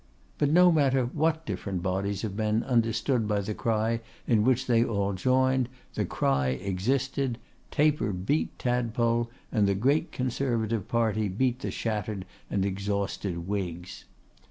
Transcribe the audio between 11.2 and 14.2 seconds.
beat the shattered and exhausted Whigs.